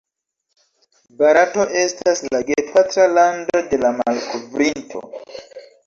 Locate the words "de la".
3.71-3.97